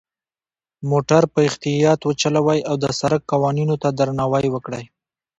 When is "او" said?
2.69-2.75